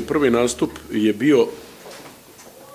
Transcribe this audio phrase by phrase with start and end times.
[0.00, 1.46] Prvi, nastup je bio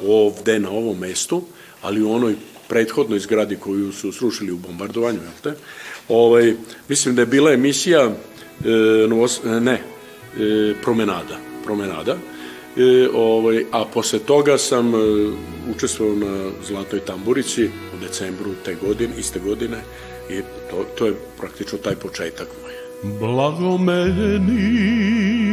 [0.01, 1.43] ovde na ovom mestu,
[1.81, 2.35] ali u onoj
[2.67, 5.59] prethodnoj zgradi koju su srušili u bombardovanju, jel te?
[6.09, 6.53] Ovaj,
[6.89, 8.11] mislim da je bila emisija e,
[9.07, 12.17] novos, ne, e, promenada, promenada.
[12.77, 14.97] E, ovaj, a posle toga sam e,
[15.75, 19.77] učestvovao na Zlatoj tamburici u decembru te godine, iste godine
[20.29, 22.73] i to, to je praktično taj početak moj.
[23.19, 25.44] Blago meni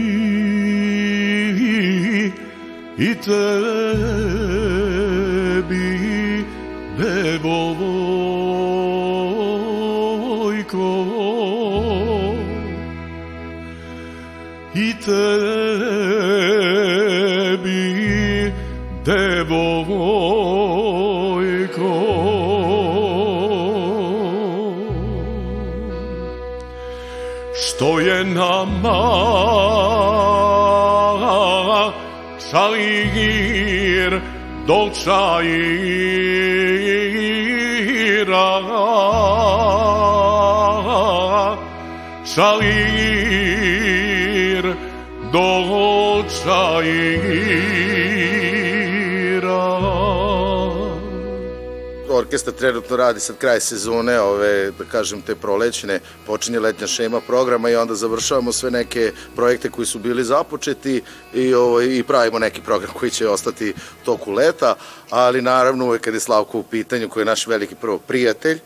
[3.02, 3.34] i tebi
[6.98, 7.62] devojko.
[14.74, 15.42] I tebi
[19.04, 19.82] devojko.
[27.54, 30.31] Što je nama
[32.52, 34.12] Dolçair,
[34.68, 35.72] dolçair,
[42.34, 43.04] çair,
[45.32, 46.12] dolçair,
[49.42, 49.91] dolçair.
[52.14, 57.70] Orkestar trenutno radi sad kraj sezone, ove, da kažem, te prolećne, počinje letnja šema programa
[57.70, 61.02] i onda završavamo sve neke projekte koji su bili započeti
[61.34, 63.74] i, ovo, i pravimo neki program koji će ostati
[64.04, 64.74] toku leta,
[65.10, 68.60] ali naravno uvek kad je Slavko u pitanju, koji je naš veliki prvo prijatelj,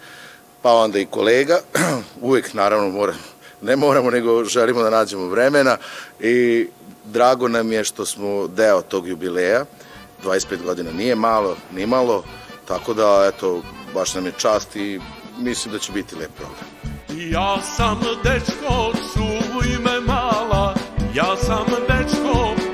[0.63, 1.61] pa onda i kolega,
[2.21, 3.15] uvek naravno mora,
[3.63, 5.77] ne moramo, nego želimo da nađemo vremena
[6.21, 6.69] i
[7.05, 9.65] drago nam je što smo deo tog jubileja,
[10.25, 12.25] 25 godina nije malo, ni malo,
[12.69, 13.63] Tako da, eto,
[13.95, 15.01] baš nam je čast i
[15.39, 16.67] mislim da će biti lep program.
[17.31, 20.75] Ja sam dečko, čuj me mala,
[21.15, 22.66] ja sam dečko,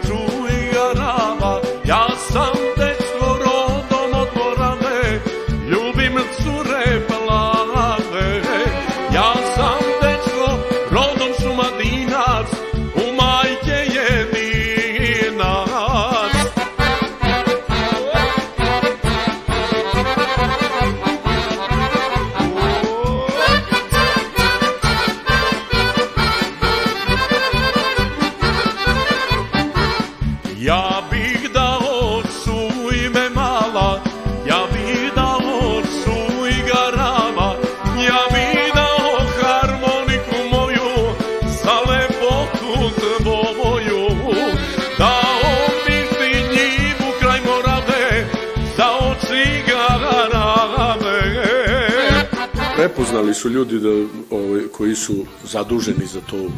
[52.94, 53.88] Prepoznali su ljudi da,
[54.30, 56.50] ovaj, koji su zaduženi za to u,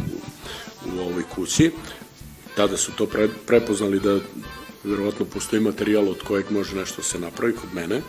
[0.97, 1.71] u ovoj kući,
[2.57, 4.19] tada su to pre, prepoznali da
[4.85, 8.01] verovatno postoji materijal od kojeg može nešto se napravi kod mene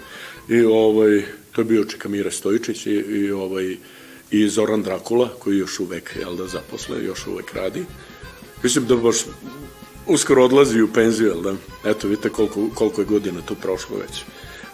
[0.50, 3.78] i ovaj to je bio Čekamira Stojičić i, i ovaj
[4.32, 7.86] i Zoran Drakula koji još uvek jel da zaposle, još uvek radi.
[8.64, 9.18] Mislim da baš
[10.08, 11.56] uskoro odlazi u penziju, jel da?
[11.90, 14.24] Eto, vidite koliko, koliko je godina tu prošlo već.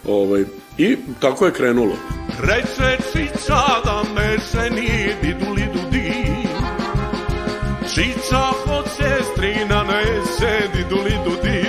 [0.08, 0.46] Ovaj,
[0.82, 1.96] I tako je krenulo.
[2.40, 6.14] Reče Čiča da me ženi diduli dudi
[7.94, 11.64] Čiča hoće strina neće diduli dudi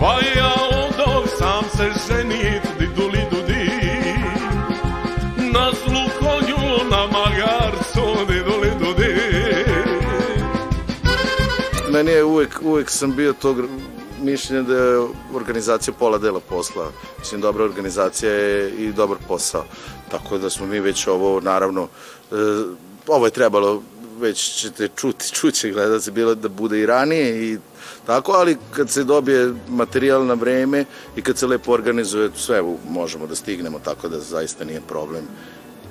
[0.00, 3.70] Pa ja odog sam se ženit diduli dudi
[5.52, 9.14] Na zlu konju na magarcu diduli dudi
[11.92, 13.56] Meni je uvek, uvek sam bio tog
[14.22, 16.90] mišljenja da je organizacija pola dela posla.
[17.18, 19.64] Mislim, dobra organizacija je i dobar posao.
[20.10, 21.88] Tako da smo mi već ovo, naravno,
[22.30, 22.34] e,
[23.06, 23.82] ovo je trebalo,
[24.20, 27.58] već ćete čuti, čuće gledati, bilo da bude i ranije i
[28.06, 30.84] tako, ali kad se dobije materijal na vreme
[31.16, 35.24] i kad se lepo organizuje, sve možemo da stignemo, tako da zaista nije problem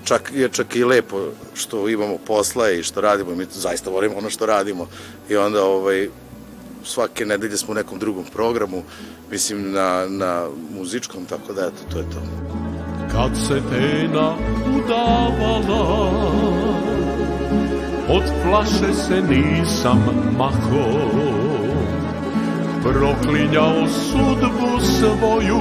[0.03, 4.29] čak je čak i lepo što imamo posla i što radimo, mi zaista volimo ono
[4.29, 4.87] što radimo
[5.29, 6.09] i onda ovaj
[6.83, 8.83] svake nedelje smo u nekom drugom programu,
[9.31, 10.47] mislim na, na
[10.77, 12.51] muzičkom, tako da eto, to je to.
[13.11, 14.33] Kad se tena
[14.75, 16.11] udavala
[18.09, 20.03] Od flaše se nisam
[20.37, 20.85] mako
[22.83, 25.59] Proklinjao sudbu svoju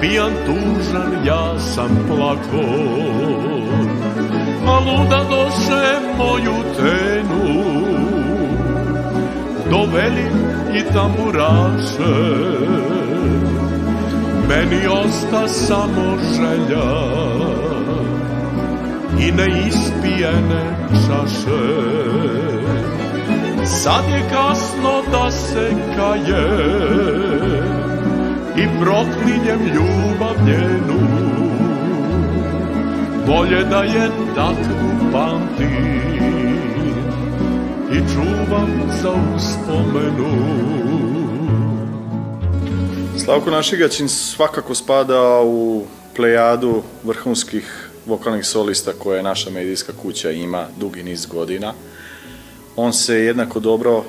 [0.00, 2.66] Pijan tužan ja sam plako
[4.66, 7.91] A luda doše moju tenu
[9.72, 10.28] Doveli
[10.74, 12.14] i tamburaše
[14.48, 16.92] Meni osta samo želja
[19.18, 21.62] I neispijene čaše.
[23.64, 26.48] Sad je kasno da se kaje
[28.56, 31.00] I proklinjem ljubav njenu.
[33.26, 36.02] Bolje da je takvu pamtim
[37.92, 40.28] I čuvam za uspomenu
[43.24, 45.84] Slavko Našigaćin svakako spada u
[46.16, 51.74] plejadu vrhunskih vokalnih solista koje naša medijska kuća ima dugi niz godina.
[52.76, 54.04] On se jednako dobro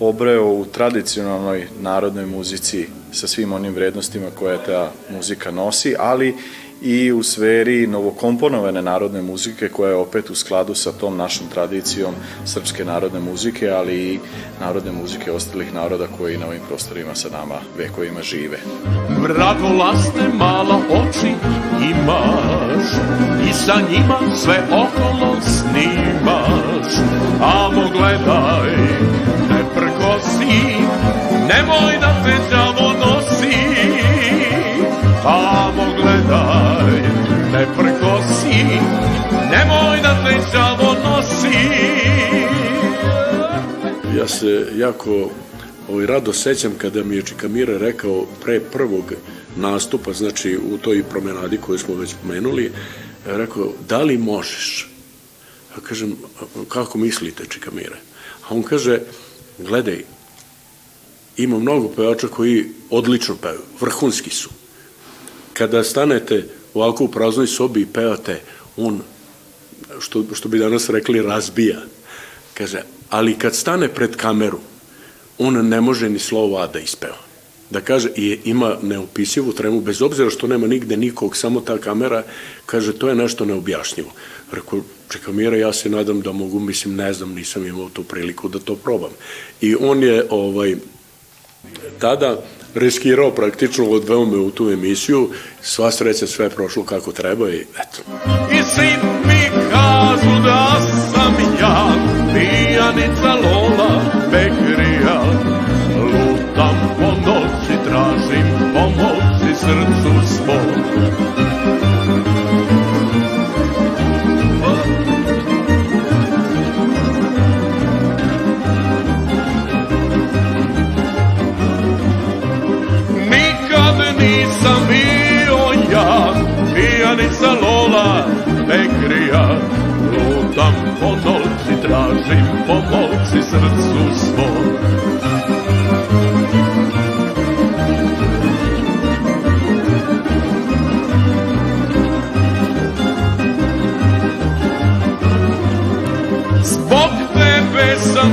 [0.00, 6.36] obreo u tradicionalnoj narodnoj muzici sa svim onim vrednostima koje ta muzika nosi, ali
[6.82, 12.14] i u sferi novokomponovane narodne muzike koja je opet u skladu sa tom našom tradicijom
[12.44, 14.18] srpske narodne muzike, ali i
[14.60, 18.58] narodne muzike ostalih naroda koji na ovim prostorima sa nama vekovima žive.
[19.18, 21.32] Vratolasne mala oči
[21.82, 22.86] imaš
[23.50, 26.92] i sa njima sve okolo snimaš,
[27.40, 28.76] amo gledaj,
[29.50, 30.62] ne prkosi,
[31.48, 33.56] nemoj da te đavo nosi,
[35.26, 35.65] gledaj,
[37.76, 38.64] prkosi,
[39.50, 41.56] nemoj da te đavo nosi.
[44.18, 45.30] Ja se jako
[45.88, 49.12] ovaj, rado sećam kada mi je Čikamira rekao pre prvog
[49.56, 52.72] nastupa, znači u toj promenadi koju smo već pomenuli,
[53.26, 54.88] rekao, da li možeš?
[55.76, 56.16] Ja kažem,
[56.68, 57.96] kako mislite Čikamire?
[58.48, 59.00] A on kaže,
[59.58, 60.04] gledaj,
[61.36, 64.50] ima mnogo pevača koji odlično pevaju, vrhunski su.
[65.52, 68.40] Kada stanete ovako u praznoj sobi i pevate,
[68.76, 69.00] on,
[69.98, 71.80] što, što bi danas rekli, razbija.
[72.54, 74.58] Kaže, ali kad stane pred kameru,
[75.38, 77.16] on ne može ni slovo A da ispeva.
[77.70, 82.22] Da kaže, i ima neopisivu tremu, bez obzira što nema nigde nikog, samo ta kamera,
[82.66, 84.10] kaže, to je nešto neobjašnjivo.
[84.52, 84.80] Rekao,
[85.12, 88.58] čekaj Mira, ja se nadam da mogu, mislim, ne znam, nisam imao tu priliku da
[88.58, 89.10] to probam.
[89.60, 90.76] I on je, ovaj,
[91.98, 92.42] tada
[92.76, 95.30] riskirao praktično odveo me u tu emisiju,
[95.62, 98.02] sva sreća sve prošlo kako treba i eto.
[98.52, 98.90] I svi
[99.24, 100.76] mi kažu da
[101.12, 101.94] sam ja
[102.34, 104.65] pijanica Lola Bekrija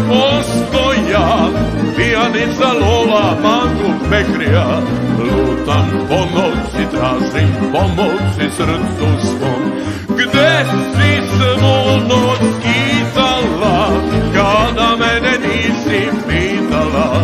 [0.09, 1.49] postoja,
[1.95, 4.81] pijanica Lola, mangu Bekrija.
[5.19, 9.71] Lutam po noći, tražim pomoći srcu svom.
[10.09, 13.89] Gde si svo noć skitala,
[14.33, 17.21] kada mene nisi pitala?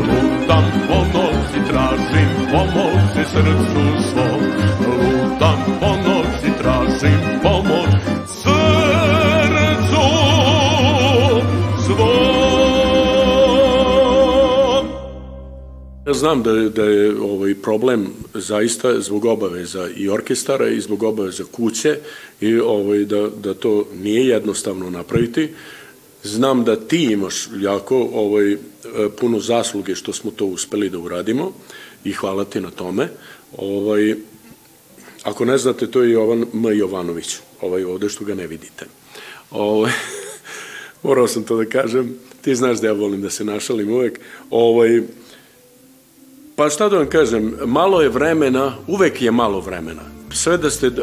[0.00, 4.03] Lutam po noći, tražim pomoći srcu svom.
[16.24, 21.44] Znam da, je- da je ovaj problem zaista zbog obaveza i orkestara i zbog obaveza
[21.52, 21.98] kuće
[22.40, 25.48] i ovaj, da, da to nije jednostavno napraviti.
[26.22, 28.56] Znam da ti imaš jako ovaj,
[29.20, 31.52] puno zasluge što smo to uspeli da uradimo
[32.04, 33.08] i hvala ti na tome.
[33.56, 34.14] Ovaj,
[35.22, 36.78] ako ne znate, to je Jovan M.
[36.78, 38.86] Jovanović, ovaj ovde što ga ne vidite.
[39.50, 39.92] Ovaj,
[41.02, 44.20] morao sam to da kažem, ti znaš da ja volim da se našalim uvek.
[44.50, 45.02] Ovaj,
[46.56, 50.02] Pa šta da vam kažem, malo je vremena, uvek je malo vremena.
[50.30, 50.94] Sve da ste uh,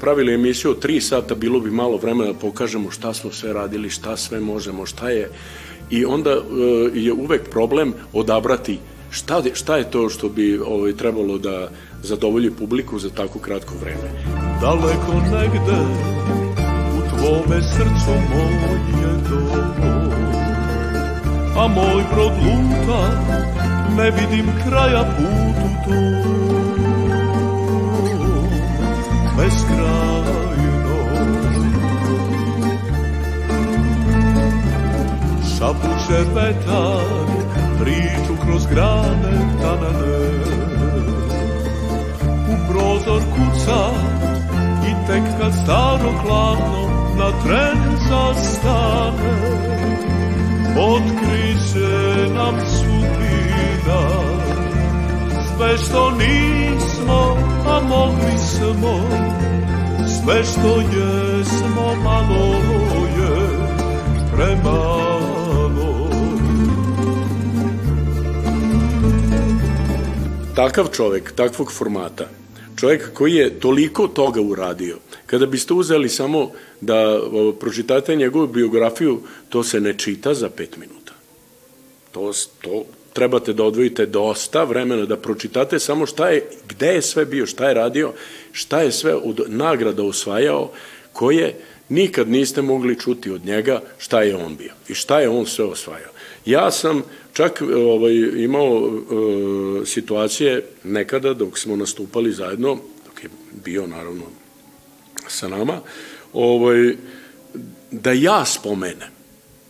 [0.00, 3.90] pravili emisiju od tri sata, bilo bi malo vremena da pokažemo šta smo sve radili,
[3.90, 5.30] šta sve možemo, šta je.
[5.90, 6.44] I onda uh,
[6.94, 8.78] je uvek problem odabrati
[9.10, 11.70] šta, šta je to što bi ovaj, trebalo da
[12.02, 14.10] zadovolji publiku za tako kratko vreme.
[14.60, 15.78] Daleko negde
[16.96, 18.76] u tvome srcu moje
[19.30, 19.76] dobro
[21.58, 26.16] A moj brod luta, ne vidim kraja putu tom.
[29.36, 30.96] Beskrajno
[35.58, 37.26] Šapuće vetar,
[37.80, 40.56] priču kroz grane tanane
[42.48, 43.90] u prozor kuca
[44.88, 46.88] i tek kad staro hladno
[47.18, 49.56] na tren zastane.
[50.78, 52.28] Otkri Sve
[55.86, 57.36] što nismo,
[57.66, 59.08] a mogli smo
[60.08, 62.54] Sve što jesmo, malo
[63.16, 63.48] je
[64.36, 65.06] premalo
[70.54, 72.28] Takav čovek, takvog formata,
[72.76, 74.96] čovjek koji je toliko toga uradio,
[75.26, 77.20] kada biste uzeli samo da
[77.60, 81.12] pročitate njegovu biografiju, to se ne čita za pet minuta.
[82.12, 82.84] To, to
[83.16, 87.68] trebate da odvojite dosta vremena da pročitate samo šta je, gde je sve bio, šta
[87.68, 88.12] je radio,
[88.52, 90.70] šta je sve od nagrada osvajao,
[91.12, 91.54] koje
[91.88, 95.64] nikad niste mogli čuti od njega šta je on bio i šta je on sve
[95.64, 96.12] osvajao.
[96.44, 103.30] Ja sam čak ovaj, imao e, situacije nekada dok smo nastupali zajedno, dok je
[103.64, 104.24] bio naravno
[105.28, 105.80] sa nama,
[106.32, 106.96] ovaj,
[107.90, 109.15] da ja spomenem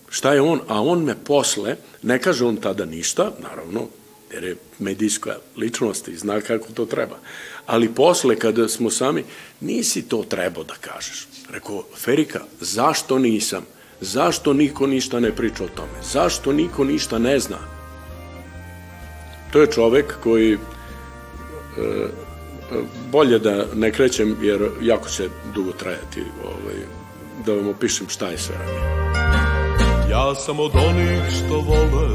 [0.08, 3.88] šta je on, a on me posle, ne kaže on tada ništa, naravno,
[4.32, 7.18] jer je medijska ličnost i zna kako to treba,
[7.66, 9.24] ali posle kada smo sami,
[9.60, 11.28] nisi to trebao da kažeš.
[11.50, 13.66] Rekao, Ferika, zašto nisam?
[14.00, 16.02] Zašto niko ništa ne priča o tome?
[16.12, 17.58] Zašto niko ništa ne zna?
[19.52, 20.58] To je čovek koji e,
[23.12, 26.76] bolje da ne krećem jer jako će dugo trajati ovaj,
[27.46, 29.05] da vam opišem šta je sve radio.
[30.26, 32.08] Ja sam od onih što vole.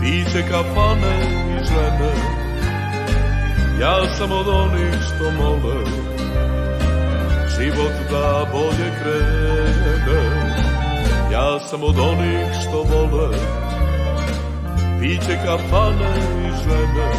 [0.00, 1.16] Piće kafane
[1.50, 2.12] i žene.
[3.80, 5.84] Ja sam od onih što mole.
[7.56, 10.22] Život da bolje krene.
[11.32, 13.38] Ja sam od onih što vole.
[15.00, 16.12] Piće kafane
[16.46, 17.10] i žene.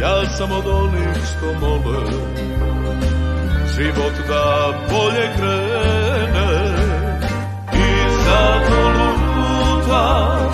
[0.00, 2.10] Ja sam od onih što mole.
[3.76, 6.37] Život da bolje krene
[8.28, 10.50] zato lutam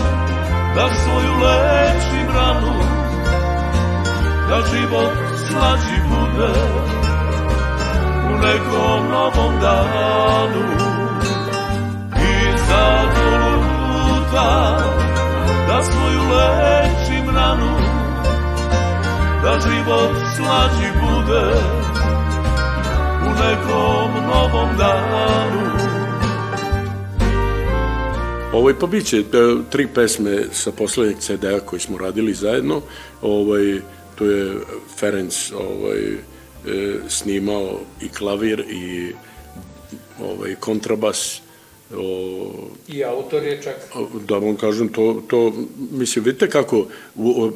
[0.75, 2.75] da svoju lečim ranu
[4.49, 5.12] da život
[5.49, 6.52] slađi bude
[8.31, 10.64] u nekom novom danu.
[12.16, 14.85] I zato lutam
[15.69, 17.76] da svoju lečim ranu
[19.43, 21.47] da život slađi bude
[23.23, 25.84] u nekom novom danu
[28.54, 29.23] Ovaj, pa bit će e,
[29.70, 32.82] tri pesme sa poslednjeg CD-a koji smo radili zajedno.
[33.23, 33.80] Ovaj,
[34.14, 34.54] to je
[34.99, 36.18] Ferenc ovaj, e,
[37.08, 39.12] snimao i klavir i
[40.23, 41.40] ovaj, kontrabas.
[41.96, 43.76] O, I autor je čak.
[44.28, 45.52] Da vam kažem, to, to
[45.90, 46.87] mislim, vidite kako,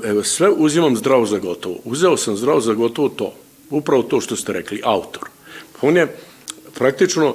[0.04, 1.76] evo, sve uzimam zdravo za gotovo.
[1.84, 3.34] Uzeo sam zdravo za gotovo to.
[3.70, 5.28] Upravo to što ste rekli, autor.
[5.82, 6.16] On je
[6.74, 7.34] praktično,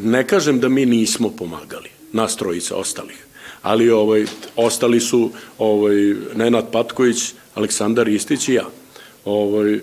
[0.00, 3.26] ne kažem da mi nismo pomagali nas trojica ostalih.
[3.62, 4.24] Ali ovaj,
[4.56, 8.64] ostali su ovaj, Nenad Patković, Aleksandar Istić i ja.
[9.24, 9.80] Ovaj,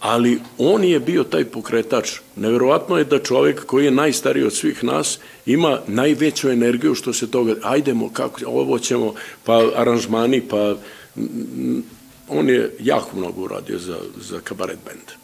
[0.00, 2.12] ali on je bio taj pokretač.
[2.36, 7.30] Neverovatno je da čovek koji je najstariji od svih nas ima najveću energiju što se
[7.30, 10.76] toga, ajdemo, kako, ovo ćemo, pa aranžmani, pa
[12.28, 15.23] on je jako mnogo uradio za, za kabaret band.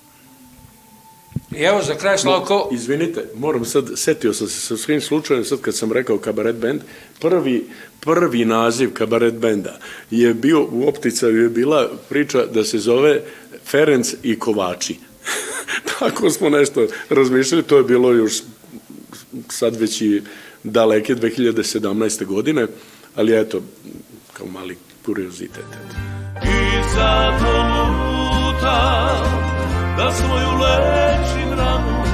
[1.56, 2.54] I evo za kraj Slavko...
[2.54, 6.56] No, izvinite, moram sad, setio sam se sa svim slučajem, sad kad sam rekao kabaret
[6.56, 6.80] band,
[7.20, 7.66] prvi,
[8.00, 9.78] prvi naziv kabaret benda
[10.10, 13.22] je bio, u opticaju je bila priča da se zove
[13.64, 14.98] Ferenc i Kovači.
[15.98, 18.42] Tako smo nešto razmišljali, to je bilo još
[19.48, 20.22] sad već i
[20.64, 22.24] daleke 2017.
[22.24, 22.66] godine,
[23.14, 23.62] ali eto,
[24.32, 25.64] kao mali kuriozitet.
[26.44, 27.52] I zato
[28.44, 29.49] lutam
[29.96, 32.04] da svoju lečim ranu,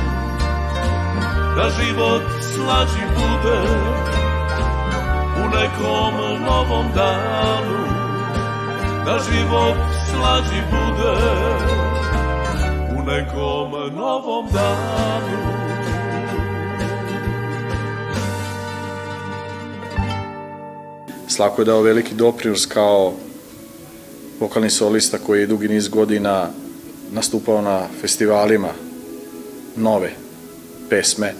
[1.56, 2.22] da život
[2.54, 3.58] slađi bude
[5.36, 7.78] u nekom novom danu,
[9.04, 9.76] da život
[10.10, 11.14] slađi bude
[12.98, 15.56] u nekom novom danu.
[21.28, 23.12] Slako je dao veliki doprinos kao
[24.40, 26.48] vokalni solista koji je dugi niz godina
[27.12, 28.68] nastupao na festivalima
[29.76, 30.10] nove
[30.90, 31.34] pesme,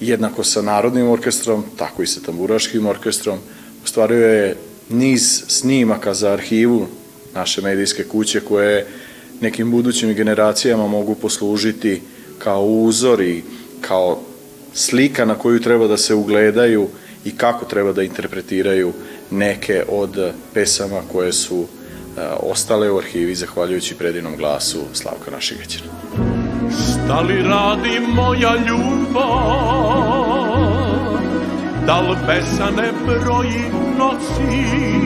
[0.00, 3.38] jednako sa Narodnim orkestrom, tako i sa Tamburaškim orkestrom.
[3.84, 4.56] Ostvario je
[4.88, 6.86] niz snimaka za arhivu
[7.34, 8.86] naše medijske kuće koje
[9.40, 12.02] nekim budućim generacijama mogu poslužiti
[12.38, 13.42] kao uzor i
[13.80, 14.20] kao
[14.74, 16.88] slika na koju treba da se ugledaju
[17.24, 18.92] i kako treba da interpretiraju
[19.30, 21.85] neke od pesama koje su E,
[22.40, 25.90] ostale u arhivi zahvaljujući predinom glasu Slavka Našigaćina.
[26.70, 29.76] Šta li radi moja ljubav?
[31.86, 33.62] Da li besane broji
[33.98, 34.96] noći?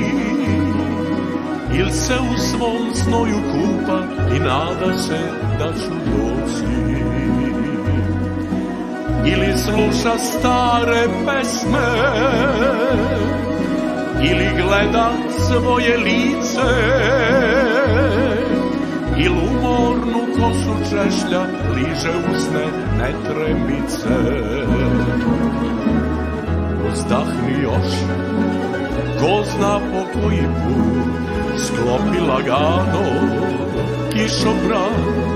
[1.74, 4.02] Il se u svom znoju kupa
[4.36, 5.18] i nada se
[5.58, 6.70] da ću doći
[9.26, 12.10] Ili sluša stare pesme
[14.22, 15.10] Ili gleda
[15.48, 16.70] svoje lice
[19.18, 21.42] Il umornu kosu češlja
[21.74, 22.66] Liže usne
[22.98, 24.16] netremice.
[26.92, 27.92] Uzdahni još
[29.20, 31.20] Ko zna po koji put
[31.58, 33.04] sklopi lagano
[34.12, 35.30] kišobran.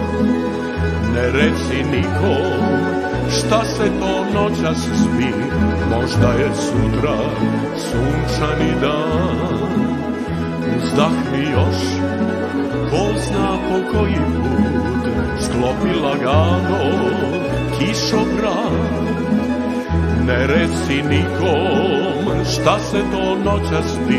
[1.15, 2.94] Ne reci nikom
[3.31, 5.31] šta se to noćas spi
[5.91, 7.17] Možda je sutra
[7.79, 10.05] sunčani dan.
[10.77, 11.81] Uzdahni još
[12.91, 14.95] Ko zna po koji put
[15.41, 16.85] sklopi lagano
[17.79, 19.05] kišobran
[20.27, 24.19] Ne reci nikom šta se to noća spi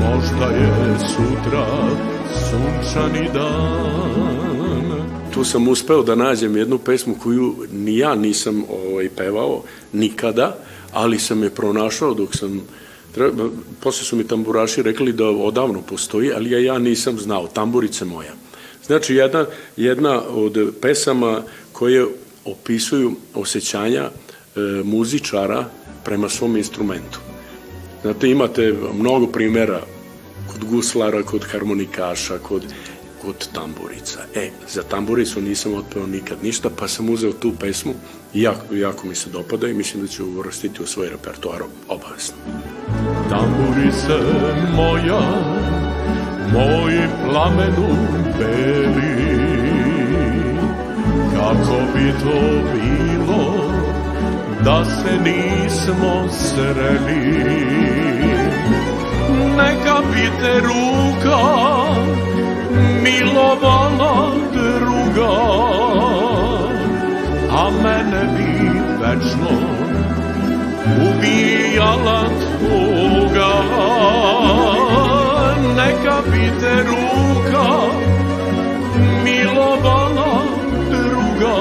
[0.00, 1.66] Možda je sutra
[2.34, 4.43] sunčani dan
[5.34, 10.58] Tu sam uspeo da nađem jednu pesmu koju ni ja nisam ovaj, pevao nikada,
[10.92, 12.62] ali sam je pronašao dok sam
[13.14, 13.48] treba,
[13.80, 18.32] posle su mi tamburaši rekli da odavno postoji, ali ja, ja nisam znao, tamburice moja.
[18.86, 21.42] Znači, jedna, jedna od pesama
[21.72, 22.06] koje
[22.44, 24.10] opisuju osjećanja e,
[24.84, 25.64] muzičara
[26.04, 27.18] prema svom instrumentu.
[28.02, 29.80] Znate, imate mnogo primera
[30.52, 32.62] kod guslara, kod harmonikaša, kod,
[33.24, 34.18] kod tamburica.
[34.34, 37.94] E, za tamburicu nisam otpeo nikad ništa, pa sam uzeo tu pesmu
[38.34, 42.36] i jako, jako mi se dopada i mislim da ću uvrstiti u svoj repertoar obavezno.
[43.30, 44.18] Tamburice
[44.76, 45.20] moja,
[46.52, 47.96] moj plamenu
[48.38, 49.34] beli,
[51.36, 53.64] kako bi to bilo
[54.64, 57.44] da se nismo sreli.
[59.56, 62.23] Neka bi te ruka
[63.04, 64.14] milovala
[64.52, 65.32] druga,
[67.62, 68.50] a mene bi
[69.00, 69.54] večno
[71.08, 72.20] ubijala
[72.60, 73.52] tuga.
[75.76, 77.66] Neka bi te ruka
[79.24, 80.32] milovala
[80.90, 81.56] druga,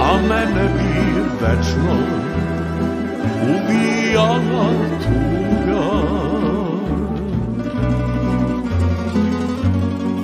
[0.00, 0.94] a mene bi
[1.40, 1.96] večno
[3.54, 4.66] ubijala
[5.04, 5.43] tuga.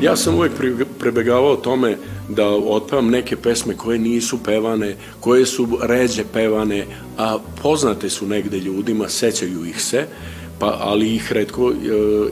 [0.03, 0.53] Ja sam uvek
[0.99, 1.97] prebegavao tome
[2.29, 6.87] da otpevam neke pesme koje nisu pevane, koje su ređe pevane,
[7.19, 10.07] a poznate su negde ljudima, sećaju ih se,
[10.59, 11.75] pa, ali ih redko e,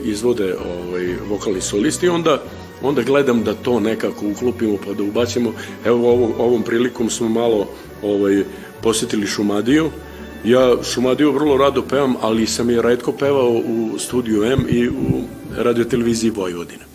[0.03, 2.41] izvode ovaj, vokalni solisti onda
[2.81, 5.53] onda gledam da to nekako uklopimo pa da ubacimo.
[5.85, 7.67] Evo ovom, ovom prilikom smo malo
[8.03, 8.43] ovaj,
[8.81, 9.89] posetili Šumadiju.
[10.43, 15.21] Ja Šumadiju vrlo rado pevam, ali sam je redko pevao u studiju M i u
[15.57, 16.88] radioteleviziji Vojvodine.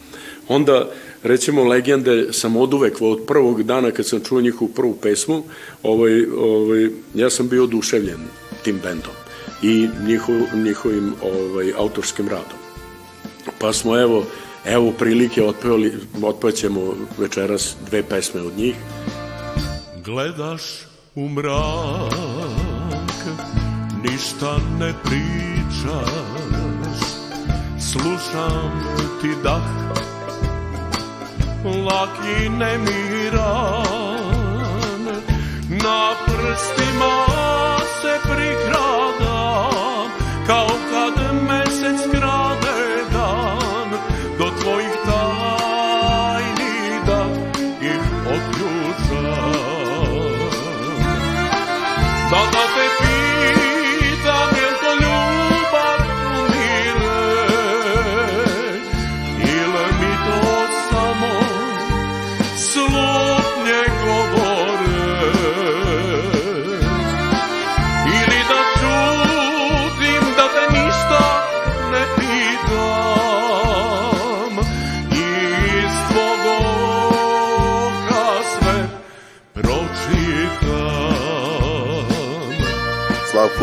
[0.49, 0.91] Onda,
[1.23, 5.43] recimo, legende sam od uvek, od prvog dana kad sam čuo njihovu prvu pesmu,
[5.83, 8.21] ovaj, ovaj, ja sam bio oduševljen
[8.63, 9.13] tim bendom
[9.63, 12.59] i njihov, njihovim ovaj, autorskim radom.
[13.59, 14.25] Pa smo, evo,
[14.65, 18.75] evo prilike otpevali, otpevaćemo večeras dve pesme od njih.
[20.05, 20.63] Gledaš
[21.15, 22.15] u mrak,
[24.03, 26.09] ništa ne pričaš,
[27.93, 28.83] slušam
[29.23, 29.63] ti dah,
[31.64, 33.85] lakine miran
[35.68, 37.27] na prstima
[38.03, 40.09] se prikradam
[40.46, 40.68] kao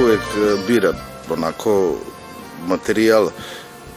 [0.01, 0.93] uvek e, bira
[1.29, 1.95] onako
[2.67, 3.29] materijal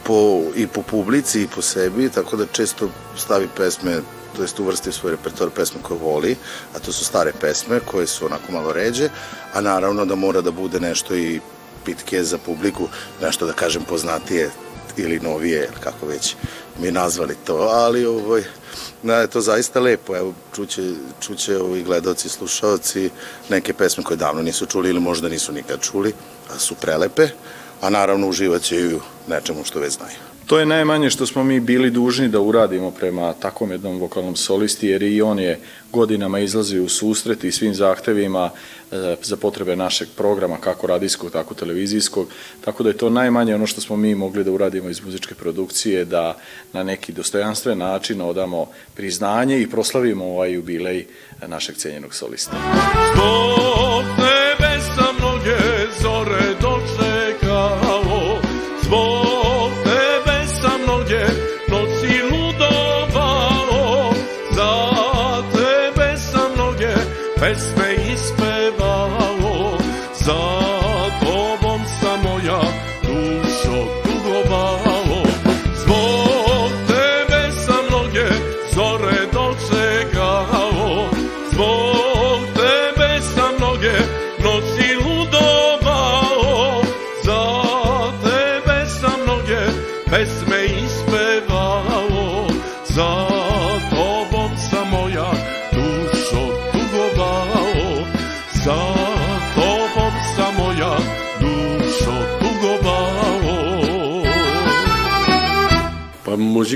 [0.03, 4.01] po, i po publici i po sebi, tako da često stavi pesme
[4.35, 6.35] to jest uvrsti u svoj repertoar pesme koje voli,
[6.75, 9.09] a to su stare pesme koje su onako malo ređe,
[9.53, 11.39] a naravno da mora da bude nešto i
[11.85, 12.87] pitke za publiku,
[13.21, 14.49] nešto da kažem poznatije
[14.97, 16.35] ili novije, kako već
[16.79, 18.43] mi nazvali to, ali ovaj,
[19.03, 20.81] da je to zaista lepo, evo čuće,
[21.21, 23.09] čuće ovi gledalci, slušalci
[23.49, 26.13] neke pesme koje davno nisu čuli ili možda nisu nikad čuli,
[26.55, 27.27] a su prelepe,
[27.81, 30.34] a naravno uživaće i u nečemu što već znaju.
[30.45, 34.87] To je najmanje što smo mi bili dužni da uradimo prema takvom jednom vokalnom solisti,
[34.87, 35.59] jer i on je
[35.91, 38.49] godinama izlazio u susret i svim zahtevima
[38.91, 42.27] e, za potrebe našeg programa, kako radijskog, tako televizijskog,
[42.65, 46.05] tako da je to najmanje ono što smo mi mogli da uradimo iz muzičke produkcije,
[46.05, 46.37] da
[46.73, 51.05] na neki dostojanstven način odamo priznanje i proslavimo ovaj jubilej
[51.47, 52.57] našeg cenjenog solista.
[53.13, 54.24] Zbog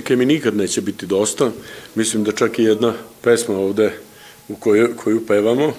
[0.10, 1.52] muzike mi nikad neće biti dosta.
[1.96, 3.92] Mislim da čak i jedna pesma ovde
[4.48, 5.74] u koju, koju pevamo,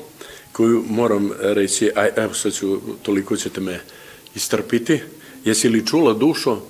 [0.52, 3.80] koju moram reći, aj, evo sad ću, toliko ćete me
[4.34, 5.00] istrpiti.
[5.44, 6.62] Jesi li čula dušo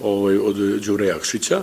[0.00, 1.62] ovaj, od Đure Jakšića?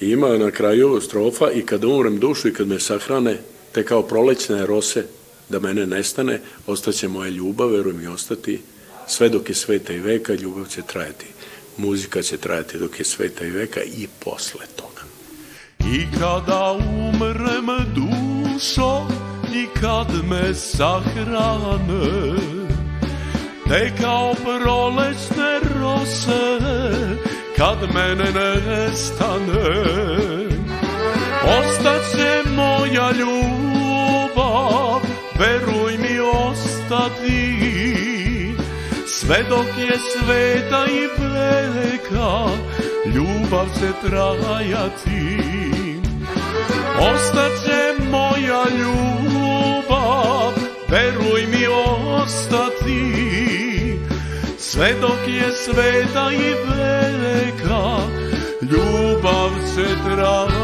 [0.00, 3.38] I ima na kraju strofa i kada umrem dušu i kad me sahrane,
[3.72, 5.04] te kao prolećne rose
[5.48, 8.60] da mene nestane, ostaće moja ljubav, veruj mi ostati,
[9.08, 11.33] sve dok je sveta i veka, ljubav će trajati.
[11.76, 15.02] Muzika će trajati dok je sveta i veka i posle toga.
[15.80, 19.06] I kada umrem dušo
[19.54, 21.74] i kad me sahrane
[23.68, 26.58] Te kao prolećne rose
[27.56, 29.14] kad mene nestane
[31.42, 35.00] Ostaće moja ljubav,
[35.38, 38.13] veruj mi ostati
[39.26, 42.46] Sve dok je sveta i veka,
[43.14, 45.38] ljubav će trajati.
[46.98, 50.52] Ostaće moja ljubav,
[50.88, 51.66] veruj mi
[52.06, 53.02] ostati.
[54.58, 57.98] Sve dok je sveta i veka,
[58.62, 60.54] ljubav će trajati.